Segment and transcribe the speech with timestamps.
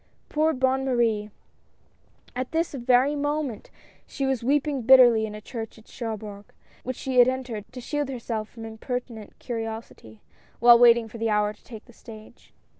[0.29, 1.29] Poor Bonne Marie!
[2.35, 3.69] At this very moment
[4.07, 8.09] she was weeping bitterly in a church at Cherbourg, which she had entered to shield
[8.09, 10.21] herself from impertinent curi osity,
[10.59, 12.51] while waiting for the hour to take the stage.